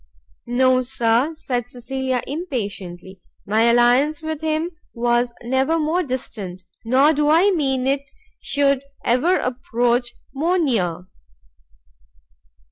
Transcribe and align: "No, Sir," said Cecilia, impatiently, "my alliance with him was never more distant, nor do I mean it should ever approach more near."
"No, 0.47 0.81
Sir," 0.81 1.35
said 1.35 1.67
Cecilia, 1.69 2.23
impatiently, 2.25 3.21
"my 3.45 3.69
alliance 3.69 4.23
with 4.23 4.41
him 4.41 4.71
was 4.95 5.31
never 5.43 5.77
more 5.77 6.01
distant, 6.01 6.63
nor 6.83 7.13
do 7.13 7.29
I 7.29 7.51
mean 7.51 7.85
it 7.85 8.09
should 8.39 8.83
ever 9.05 9.37
approach 9.37 10.13
more 10.33 10.57
near." 10.57 11.05